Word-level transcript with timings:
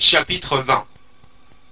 Chapitre 0.00 0.58
20 0.58 0.86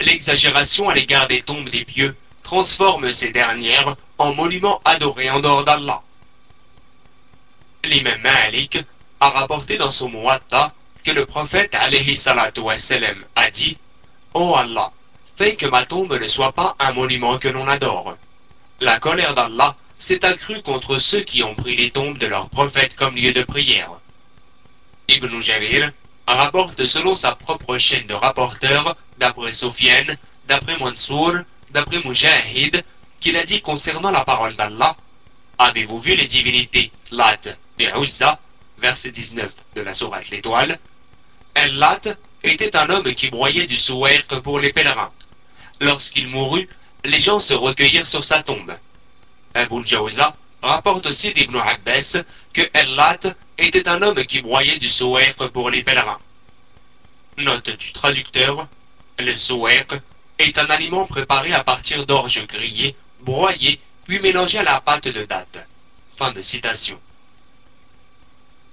L'exagération 0.00 0.88
à 0.88 0.94
l'égard 0.94 1.28
des 1.28 1.42
tombes 1.42 1.68
des 1.68 1.84
pieux 1.84 2.16
transforme 2.42 3.12
ces 3.12 3.30
dernières 3.30 3.94
en 4.18 4.34
monuments 4.34 4.80
adorés 4.84 5.30
en 5.30 5.38
dehors 5.38 5.64
d'Allah. 5.64 6.02
L'imam 7.84 8.20
Malik 8.20 8.78
a 9.20 9.28
rapporté 9.30 9.78
dans 9.78 9.92
son 9.92 10.08
Muwatta 10.08 10.74
que 11.04 11.12
le 11.12 11.24
prophète 11.24 11.76
alayhi 11.76 12.20
a 12.26 13.50
dit 13.52 13.78
Ô 14.34 14.40
oh 14.40 14.56
Allah, 14.56 14.90
fais 15.36 15.54
que 15.54 15.66
ma 15.66 15.86
tombe 15.86 16.20
ne 16.20 16.26
soit 16.26 16.52
pas 16.52 16.74
un 16.80 16.92
monument 16.94 17.38
que 17.38 17.48
l'on 17.48 17.68
adore. 17.68 18.16
La 18.80 18.98
colère 18.98 19.34
d'Allah 19.34 19.76
s'est 20.00 20.24
accrue 20.24 20.62
contre 20.62 20.98
ceux 20.98 21.22
qui 21.22 21.44
ont 21.44 21.54
pris 21.54 21.76
les 21.76 21.92
tombes 21.92 22.18
de 22.18 22.26
leurs 22.26 22.50
prophètes 22.50 22.96
comme 22.96 23.14
lieu 23.14 23.32
de 23.32 23.44
prière. 23.44 23.92
Ibn 25.08 25.40
Jarir 25.40 25.92
rapporte 26.26 26.84
selon 26.84 27.14
sa 27.14 27.34
propre 27.34 27.78
chaîne 27.78 28.06
de 28.06 28.14
rapporteurs, 28.14 28.96
d'après 29.18 29.54
Sofiane, 29.54 30.16
d'après 30.48 30.76
Mansour, 30.78 31.34
d'après 31.70 32.02
Mujahid, 32.04 32.84
qu'il 33.20 33.36
a 33.36 33.44
dit 33.44 33.60
concernant 33.60 34.10
la 34.10 34.24
parole 34.24 34.56
d'Allah 34.56 34.96
Avez-vous 35.58 35.98
vu 35.98 36.14
les 36.14 36.26
divinités 36.26 36.92
Lat 37.10 37.40
et 37.78 37.88
Uzza 37.96 38.38
Verset 38.78 39.10
19 39.10 39.50
de 39.74 39.80
la 39.80 39.94
Sourate 39.94 40.28
L'Étoile? 40.28 40.78
El-Lat 41.54 42.02
était 42.42 42.76
un 42.76 42.90
homme 42.90 43.14
qui 43.14 43.30
broyait 43.30 43.66
du 43.66 43.78
souhait 43.78 44.22
pour 44.44 44.60
les 44.60 44.72
pèlerins. 44.72 45.10
Lorsqu'il 45.80 46.28
mourut, 46.28 46.68
les 47.04 47.20
gens 47.20 47.40
se 47.40 47.54
recueillirent 47.54 48.06
sur 48.06 48.22
sa 48.22 48.42
tombe. 48.42 48.76
Abu 49.54 49.86
Jawza 49.86 50.36
rapporte 50.60 51.06
aussi 51.06 51.32
d'Ibn 51.32 51.56
Abbas 51.56 52.18
que 52.52 52.68
El-Lat 52.74 53.34
était 53.58 53.88
un 53.88 54.02
homme 54.02 54.24
qui 54.24 54.40
broyait 54.40 54.78
du 54.78 54.88
souhait 54.88 55.34
pour 55.52 55.70
les 55.70 55.82
pèlerins. 55.82 56.18
Note 57.38 57.70
du 57.70 57.92
traducteur 57.92 58.66
le 59.18 59.36
souhait 59.36 59.86
est 60.38 60.58
un 60.58 60.66
aliment 60.66 61.06
préparé 61.06 61.54
à 61.54 61.64
partir 61.64 62.04
d'orge 62.04 62.46
grillées, 62.46 62.94
broyées, 63.20 63.80
puis 64.06 64.20
mélangé 64.20 64.58
à 64.58 64.62
la 64.62 64.80
pâte 64.80 65.08
de 65.08 65.24
date. 65.24 65.66
Fin 66.16 66.32
de 66.32 66.42
citation. 66.42 67.00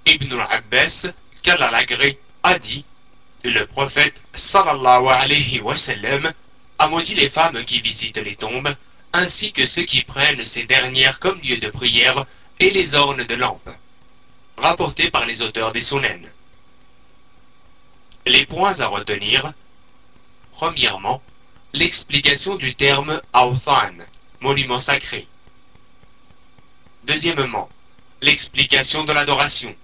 Ibn 0.06 0.32
al-Abbas, 0.40 1.08
qu'Allah 1.42 1.70
l'agré, 1.70 2.18
a 2.42 2.58
dit 2.58 2.84
Le 3.42 3.64
prophète 3.64 4.20
sallallahu 4.34 5.06
alayhi 5.08 5.60
wa 5.60 5.76
sallam 5.76 6.32
a 6.78 6.88
maudit 6.88 7.14
les 7.14 7.30
femmes 7.30 7.64
qui 7.64 7.80
visitent 7.80 8.18
les 8.18 8.36
tombes, 8.36 8.74
ainsi 9.14 9.52
que 9.52 9.64
ceux 9.64 9.84
qui 9.84 10.02
prennent 10.02 10.44
ces 10.44 10.64
dernières 10.64 11.20
comme 11.20 11.40
lieu 11.40 11.56
de 11.56 11.68
prière 11.68 12.26
et 12.60 12.70
les 12.70 12.94
ornes 12.94 13.24
de 13.24 13.34
lampes. 13.34 13.70
Rapporté 14.56 15.10
par 15.10 15.26
les 15.26 15.42
auteurs 15.42 15.72
des 15.72 15.82
Sunan. 15.82 16.20
Les 18.26 18.46
points 18.46 18.80
à 18.80 18.86
retenir 18.86 19.52
Premièrement, 20.52 21.20
l'explication 21.72 22.54
du 22.54 22.76
terme 22.76 23.20
Awthan, 23.32 23.94
monument 24.40 24.78
sacré. 24.78 25.26
Deuxièmement, 27.04 27.68
l'explication 28.22 29.04
de 29.04 29.12
l'adoration. 29.12 29.74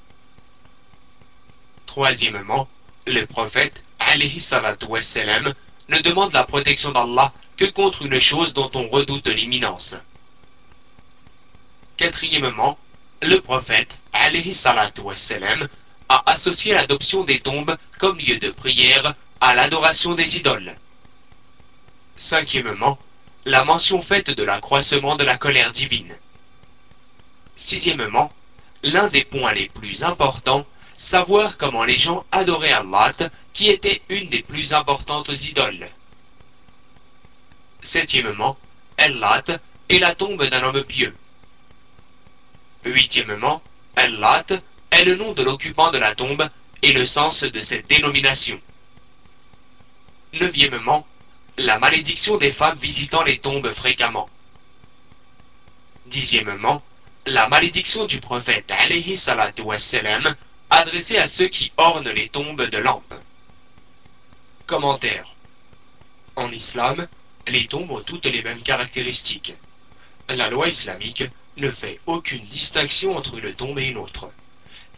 Troisièmement, 1.86 2.68
le 3.06 3.24
prophète 3.26 3.82
alayhi 3.98 4.40
wassalam, 4.88 5.52
ne 5.88 5.98
demande 5.98 6.32
la 6.32 6.44
protection 6.44 6.92
d'Allah 6.92 7.32
que 7.56 7.64
contre 7.64 8.02
une 8.02 8.20
chose 8.20 8.54
dont 8.54 8.70
on 8.74 8.88
redoute 8.88 9.26
l'imminence. 9.26 9.96
Quatrièmement, 11.96 12.78
le 13.22 13.40
prophète 13.40 13.90
alayhi 14.12 14.56
wassalam, 15.02 15.68
a 16.08 16.30
associé 16.30 16.74
l'adoption 16.74 17.24
des 17.24 17.38
tombes 17.38 17.76
comme 17.98 18.18
lieu 18.18 18.38
de 18.38 18.50
prière 18.50 19.14
à 19.40 19.54
l'adoration 19.54 20.14
des 20.14 20.36
idoles. 20.36 20.74
Cinquièmement, 22.18 22.98
la 23.44 23.64
mention 23.64 24.02
faite 24.02 24.30
de 24.30 24.42
l'accroissement 24.42 25.16
de 25.16 25.24
la 25.24 25.38
colère 25.38 25.72
divine. 25.72 26.14
Sixièmement, 27.56 28.32
l'un 28.82 29.08
des 29.08 29.24
points 29.24 29.52
les 29.52 29.68
plus 29.68 30.02
importants, 30.02 30.66
savoir 30.98 31.56
comment 31.58 31.84
les 31.84 31.96
gens 31.96 32.24
adoraient 32.32 32.72
Allah, 32.72 33.12
qui 33.52 33.68
était 33.68 34.02
une 34.08 34.28
des 34.28 34.42
plus 34.42 34.74
importantes 34.74 35.28
idoles. 35.28 35.88
Septièmement, 37.82 38.58
Allah 38.98 39.42
est 39.88 39.98
la 39.98 40.14
tombe 40.14 40.44
d'un 40.44 40.62
homme 40.62 40.84
pieux. 40.84 41.14
Huitièmement, 42.84 43.62
Allah 43.96 44.44
est 44.90 45.04
le 45.04 45.16
nom 45.16 45.32
de 45.32 45.42
l'occupant 45.42 45.90
de 45.90 45.98
la 45.98 46.14
tombe 46.14 46.48
et 46.82 46.92
le 46.92 47.06
sens 47.06 47.42
de 47.42 47.60
cette 47.60 47.88
dénomination. 47.88 48.60
Neuvièmement, 50.32 51.06
la 51.58 51.78
malédiction 51.78 52.38
des 52.38 52.50
femmes 52.50 52.78
visitant 52.78 53.22
les 53.22 53.38
tombes 53.38 53.70
fréquemment. 53.70 54.30
Dixièmement, 56.06 56.82
la 57.26 57.48
malédiction 57.48 58.06
du 58.06 58.18
prophète 58.18 58.70
alayhi 58.70 59.16
salatu 59.16 59.62
wassalam, 59.62 60.34
adressée 60.70 61.18
à 61.18 61.28
ceux 61.28 61.48
qui 61.48 61.72
ornent 61.76 62.08
les 62.08 62.28
tombes 62.28 62.62
de 62.62 62.78
lampes. 62.78 63.14
Commentaire. 64.66 65.34
En 66.36 66.50
islam, 66.50 67.06
les 67.46 67.66
tombes 67.66 67.90
ont 67.90 68.02
toutes 68.02 68.26
les 68.26 68.42
mêmes 68.42 68.62
caractéristiques. 68.62 69.54
La 70.28 70.48
loi 70.48 70.68
islamique 70.68 71.24
ne 71.60 71.70
fait 71.70 72.00
aucune 72.06 72.44
distinction 72.46 73.16
entre 73.16 73.36
une 73.36 73.52
tombe 73.52 73.78
et 73.78 73.88
une 73.88 73.98
autre. 73.98 74.30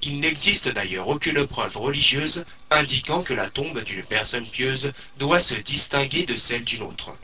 Il 0.00 0.20
n'existe 0.20 0.68
d'ailleurs 0.68 1.08
aucune 1.08 1.46
preuve 1.46 1.76
religieuse 1.76 2.44
indiquant 2.70 3.22
que 3.22 3.34
la 3.34 3.50
tombe 3.50 3.82
d'une 3.84 4.04
personne 4.04 4.46
pieuse 4.46 4.92
doit 5.18 5.40
se 5.40 5.54
distinguer 5.54 6.24
de 6.24 6.36
celle 6.36 6.64
d'une 6.64 6.82
autre. 6.82 7.16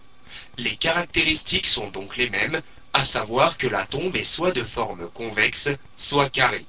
Les 0.59 0.77
caractéristiques 0.77 1.67
sont 1.67 1.91
donc 1.91 2.17
les 2.17 2.31
mêmes, 2.31 2.61
à 2.93 3.05
savoir 3.05 3.59
que 3.59 3.69
la 3.69 3.87
tombe 3.87 4.17
est 4.17 4.25
soit 4.25 4.53
de 4.53 4.65
forme 4.65 5.09
convexe, 5.11 5.71
soit 5.97 6.31
carrée. 6.31 6.67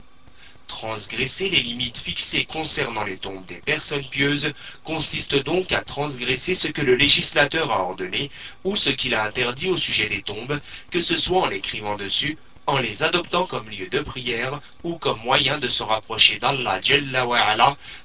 Transgresser 0.67 1.49
les 1.49 1.61
limites 1.61 1.97
fixées 1.97 2.45
concernant 2.45 3.03
les 3.03 3.17
tombes 3.17 3.45
des 3.47 3.61
personnes 3.61 4.07
pieuses 4.07 4.53
consiste 4.83 5.35
donc 5.35 5.71
à 5.71 5.81
transgresser 5.81 6.53
ce 6.53 6.67
que 6.67 6.83
le 6.83 6.95
législateur 6.95 7.71
a 7.71 7.81
ordonné 7.81 8.29
ou 8.63 8.75
ce 8.75 8.91
qu'il 8.91 9.15
a 9.15 9.23
interdit 9.23 9.69
au 9.69 9.77
sujet 9.77 10.09
des 10.09 10.21
tombes, 10.21 10.59
que 10.91 11.01
ce 11.01 11.15
soit 11.15 11.41
en 11.41 11.49
écrivant 11.49 11.97
dessus 11.97 12.37
en 12.69 12.77
les 12.77 13.01
adoptant 13.01 13.47
comme 13.47 13.67
lieu 13.67 13.89
de 13.89 13.99
prière 13.99 14.61
ou 14.83 14.97
comme 14.99 15.19
moyen 15.21 15.57
de 15.57 15.69
se 15.69 15.81
rapprocher 15.81 16.37
d'Allah 16.37 16.79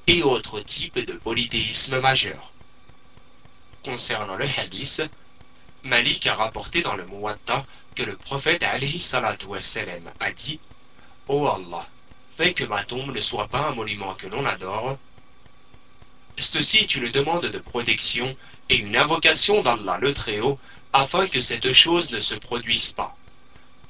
et 0.07 0.23
autres 0.23 0.61
types 0.61 0.99
de 0.99 1.13
polythéisme 1.13 2.01
majeur. 2.01 2.51
Concernant 3.85 4.37
le 4.37 4.47
hadith, 4.47 5.03
Malik 5.83 6.27
a 6.27 6.35
rapporté 6.35 6.81
dans 6.81 6.97
le 6.97 7.05
Muwatta 7.05 7.67
que 7.95 8.05
le 8.05 8.17
prophète 8.17 8.63
alayhi 8.63 9.01
salatu 9.01 9.45
wassalam 9.47 10.11
a 10.19 10.33
dit 10.33 10.59
Ô 11.29 11.47
Allah, 11.47 11.87
fais 12.39 12.55
que 12.55 12.65
ma 12.65 12.85
tombe 12.85 13.15
ne 13.15 13.21
soit 13.21 13.49
pas 13.49 13.69
un 13.69 13.75
monument 13.75 14.15
que 14.15 14.29
l'on 14.29 14.47
adore. 14.47 14.97
Ceci 16.39 16.79
est 16.79 16.95
une 16.95 17.11
demande 17.11 17.47
de 17.47 17.59
protection 17.59 18.35
et 18.71 18.77
une 18.77 18.97
invocation 18.97 19.63
d'Allah 19.63 19.99
le 20.01 20.15
Très-Haut 20.15 20.59
afin 20.95 21.27
que 21.29 21.43
cette 21.43 21.73
chose 21.75 22.11
ne 22.11 22.21
se 22.21 22.35
produise 22.35 22.93
pas. 22.93 23.14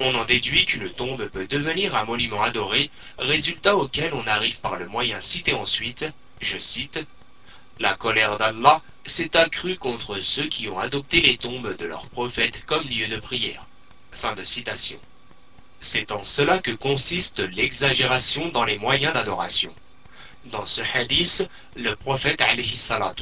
On 0.01 0.13
en 0.13 0.25
déduit 0.25 0.65
qu'une 0.65 0.89
tombe 0.89 1.25
peut 1.29 1.47
devenir 1.47 1.95
un 1.95 2.03
monument 2.03 2.41
adoré, 2.41 2.91
résultat 3.17 3.77
auquel 3.77 4.13
on 4.13 4.27
arrive 4.27 4.59
par 4.59 4.77
le 4.77 4.87
moyen 4.87 5.21
cité 5.21 5.53
ensuite, 5.53 6.05
je 6.41 6.57
cite, 6.57 6.99
La 7.79 7.95
colère 7.95 8.37
d'Allah 8.37 8.81
s'est 9.05 9.37
accrue 9.37 9.77
contre 9.77 10.19
ceux 10.19 10.47
qui 10.47 10.67
ont 10.67 10.79
adopté 10.79 11.21
les 11.21 11.37
tombes 11.37 11.77
de 11.77 11.85
leurs 11.85 12.07
prophètes 12.07 12.65
comme 12.65 12.87
lieu 12.89 13.07
de 13.07 13.17
prière. 13.17 13.65
Fin 14.11 14.35
de 14.35 14.43
citation. 14.43 14.99
C'est 15.79 16.11
en 16.11 16.25
cela 16.25 16.59
que 16.59 16.71
consiste 16.71 17.39
l'exagération 17.39 18.49
dans 18.49 18.65
les 18.65 18.77
moyens 18.77 19.13
d'adoration. 19.13 19.73
Dans 20.45 20.65
ce 20.65 20.81
hadith, 20.93 21.47
le 21.77 21.95
prophète 21.95 22.43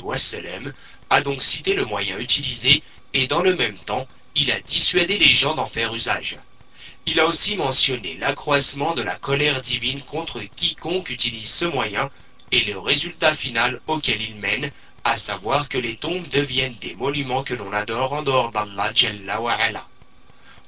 wassalam, 0.01 0.73
a 1.11 1.21
donc 1.21 1.43
cité 1.43 1.75
le 1.75 1.85
moyen 1.85 2.17
utilisé 2.17 2.81
et 3.13 3.27
dans 3.27 3.43
le 3.43 3.55
même 3.55 3.77
temps, 3.77 4.07
il 4.35 4.51
a 4.51 4.59
dissuadé 4.59 5.19
les 5.19 5.33
gens 5.33 5.53
d'en 5.53 5.67
faire 5.67 5.93
usage. 5.93 6.39
Il 7.05 7.19
a 7.19 7.27
aussi 7.27 7.57
mentionné 7.57 8.13
l'accroissement 8.15 8.95
de 8.95 9.01
la 9.01 9.17
colère 9.17 9.61
divine 9.61 10.01
contre 10.03 10.41
quiconque 10.41 11.09
utilise 11.09 11.51
ce 11.51 11.65
moyen 11.65 12.09
et 12.51 12.61
le 12.61 12.79
résultat 12.79 13.33
final 13.33 13.81
auquel 13.87 14.21
il 14.21 14.35
mène, 14.35 14.71
à 15.03 15.17
savoir 15.17 15.67
que 15.67 15.77
les 15.77 15.97
tombes 15.97 16.29
deviennent 16.29 16.77
des 16.79 16.95
monuments 16.95 17.43
que 17.43 17.55
l'on 17.55 17.73
adore 17.73 18.13
en 18.13 18.23
dehors 18.23 18.51
d'Allah 18.53 18.93
Jalla 18.95 19.85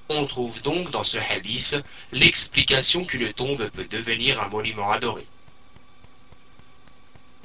On 0.10 0.26
trouve 0.26 0.62
donc 0.62 0.92
dans 0.92 1.06
ce 1.06 1.18
hadith 1.18 1.78
l'explication 2.12 3.06
qu'une 3.06 3.32
tombe 3.32 3.70
peut 3.70 3.86
devenir 3.86 4.42
un 4.42 4.50
monument 4.50 4.92
adoré. 4.92 5.26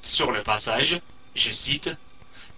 Sur 0.02 0.32
le 0.32 0.42
passage, 0.42 1.00
je 1.36 1.52
cite 1.52 1.90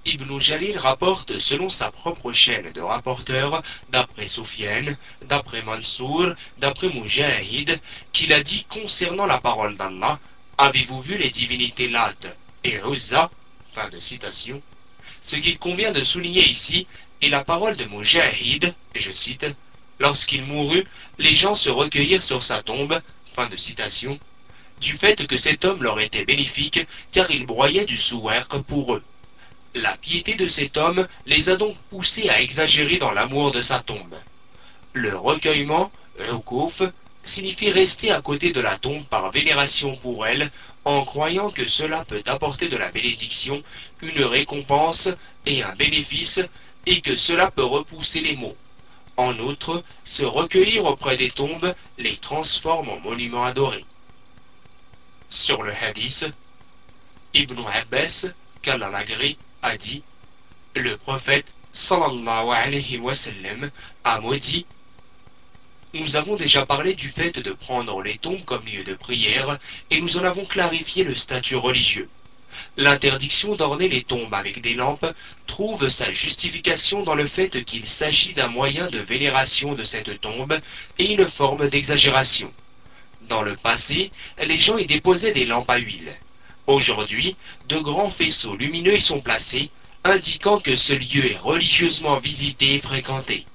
Ibn 0.05 0.39
Jalil 0.41 0.79
rapporte 0.79 1.39
selon 1.39 1.71
sa 1.71 1.93
propre 1.93 2.33
chaîne 2.33 2.73
de 2.73 2.81
rapporteurs, 2.81 3.63
d'après 3.91 4.27
Soufiane, 4.27 4.97
d'après 5.23 5.63
Mansour, 5.63 6.35
d'après 6.59 6.89
Mujahid, 6.89 7.81
qu'il 8.13 8.33
a 8.33 8.43
dit 8.43 8.65
concernant 8.65 9.27
la 9.27 9.39
parole 9.39 9.77
d'Allah 9.77 10.19
Avez-vous 10.59 11.01
vu 11.01 11.19
les 11.19 11.31
divinités 11.31 11.89
Lat 11.89 12.17
et 12.65 12.81
Uzza? 12.85 13.31
Fin 13.75 13.89
de 13.91 14.01
citation. 14.01 14.61
Ce 15.23 15.37
qu'il 15.37 15.59
convient 15.61 15.93
de 15.93 16.03
souligner 16.03 16.49
ici 16.49 16.89
est 17.21 17.29
la 17.29 17.45
parole 17.45 17.77
de 17.77 17.85
Mujahid, 17.85 18.75
je 18.97 19.13
cite, 19.13 19.47
Lorsqu'il 20.01 20.45
mourut, 20.45 20.85
les 21.19 21.37
gens 21.37 21.55
se 21.55 21.71
recueillirent 21.71 22.25
sur 22.25 22.43
sa 22.43 22.61
tombe, 22.65 23.01
fin 23.35 23.49
de 23.49 23.57
citation, 23.57 24.19
du 24.81 24.97
fait 24.97 25.29
que 25.29 25.37
cet 25.37 25.65
homme 25.65 25.85
leur 25.85 26.01
était 26.01 26.25
bénéfique 26.25 26.81
car 27.13 27.31
il 27.31 27.47
broyait 27.47 27.87
du 27.87 27.97
souhait 27.97 28.43
pour 28.67 28.95
eux. 28.95 29.03
La 29.75 29.97
piété 29.97 30.35
de 30.35 30.49
cet 30.49 30.77
homme 30.77 31.09
les 31.25 31.49
a 31.49 31.57
donc 31.57 31.77
poussés 31.89 32.29
à 32.29 32.43
exagérer 32.43 32.99
dans 32.99 33.13
l'amour 33.13 33.53
de 33.53 33.63
sa 33.63 33.81
tombe. 33.81 34.17
Le 34.93 35.17
recueillement, 35.17 35.91
Rukouf, 36.19 36.83
signifie 37.25 37.71
rester 37.71 38.11
à 38.11 38.21
côté 38.21 38.53
de 38.53 38.61
la 38.61 38.77
tombe 38.77 39.05
par 39.07 39.31
vénération 39.31 39.97
pour 39.97 40.27
elle, 40.27 40.51
en 40.85 41.07
croyant 41.07 41.51
que 41.51 41.67
cela 41.67 42.05
peut 42.05 42.23
apporter 42.27 42.69
de 42.69 42.77
la 42.77 42.91
bénédiction, 42.91 43.63
une 44.03 44.25
récompense 44.25 45.09
et 45.47 45.63
un 45.63 45.75
bénéfice, 45.75 46.41
et 46.85 47.01
que 47.01 47.17
cela 47.17 47.51
peut 47.51 47.65
repousser 47.65 48.21
les 48.21 48.37
maux. 48.37 48.57
En 49.17 49.39
outre, 49.39 49.83
se 50.05 50.25
recueillir 50.25 50.85
auprès 50.85 51.17
des 51.17 51.31
tombes 51.31 51.75
les 51.97 52.19
transforme 52.19 52.91
en 52.91 53.01
monuments 53.01 53.45
adorés. 53.45 53.87
Sur 55.31 55.63
le 55.63 55.73
hadith, 55.73 56.27
Ibn 57.33 57.59
Abbas, 57.67 58.27
qu'Allah 58.61 58.91
a 59.63 59.77
dit 59.77 60.03
Le 60.75 60.97
prophète 60.97 61.47
a 64.05 64.21
maudit 64.21 64.67
nous 65.95 66.17
avons 66.17 66.37
déjà 66.37 66.65
parlé 66.65 66.95
du 66.95 67.11
fait 67.11 67.39
de 67.39 67.53
prendre 67.53 68.01
les 68.01 68.17
tombes 68.17 68.45
comme 68.47 68.65
lieu 68.65 68.83
de 68.83 68.95
prière 68.95 69.59
et 69.91 70.01
nous 70.01 70.17
en 70.17 70.25
avons 70.25 70.47
clarifié 70.47 71.05
le 71.05 71.15
statut 71.15 71.57
religieux. 71.57 72.09
L'interdiction 72.79 73.57
d'orner 73.57 73.89
les 73.89 74.03
tombes 74.03 74.33
avec 74.33 74.63
des 74.63 74.73
lampes 74.73 75.07
trouve 75.47 75.91
sa 75.91 76.11
justification 76.11 77.03
dans 77.03 77.15
le 77.15 77.27
fait 77.27 77.63
qu'il 77.65 77.87
s'agit 77.87 78.33
d'un 78.33 78.49
moyen 78.49 78.89
de 78.89 79.01
vénération 79.01 79.75
de 79.75 79.85
cette 79.85 80.19
tombe 80.23 80.59
et 80.99 81.13
une 81.13 81.29
forme 81.29 81.69
d'exagération. 81.69 82.51
Dans 83.29 83.43
le 83.43 83.57
passé, 83.57 84.11
les 84.39 84.59
gens 84.59 84.79
y 84.79 84.87
déposaient 84.87 85.33
des 85.33 85.45
lampes 85.45 85.69
à 85.69 85.77
huile. 85.77 86.15
Aujourd'hui, 86.67 87.37
de 87.69 87.79
grands 87.79 88.11
faisceaux 88.11 88.57
lumineux 88.57 88.95
y 88.97 89.01
sont 89.01 89.21
placés, 89.21 89.71
indiquant 90.05 90.59
que 90.61 90.77
ce 90.77 90.93
lieu 90.93 91.31
est 91.31 91.39
religieusement 91.39 92.19
visité 92.19 92.75
et 92.75 92.79
fréquenté. 92.79 93.47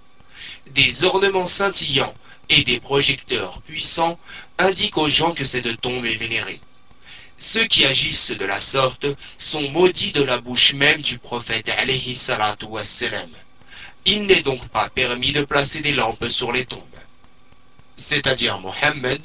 Des 0.71 1.03
ornements 1.03 1.47
scintillants 1.47 2.13
et 2.49 2.63
des 2.63 2.79
projecteurs 2.79 3.61
puissants 3.61 4.19
indiquent 4.57 4.97
aux 4.97 5.09
gens 5.09 5.33
que 5.33 5.45
cette 5.45 5.79
tombe 5.79 6.05
est 6.05 6.15
vénérée. 6.15 6.59
Ceux 7.39 7.65
qui 7.65 7.85
agissent 7.85 8.31
de 8.31 8.45
la 8.45 8.59
sorte 8.59 9.05
sont 9.37 9.69
maudits 9.69 10.11
de 10.11 10.23
la 10.23 10.39
bouche 10.39 10.73
même 10.73 11.01
du 11.01 11.17
prophète 11.17 11.69
alayhi. 11.69 12.17
Il 14.05 14.23
n'est 14.23 14.41
donc 14.41 14.67
pas 14.69 14.89
permis 14.89 15.31
de 15.31 15.43
placer 15.43 15.79
des 15.79 15.93
lampes 15.93 16.27
sur 16.29 16.51
les 16.51 16.65
tombes. 16.65 16.81
C'est-à-dire 17.95 18.59
Mohammed 18.59 19.15